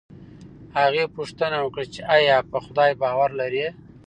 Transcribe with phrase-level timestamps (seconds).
[0.77, 3.67] هغې پوښتنه وکړه چې ایا په خدای باور لرې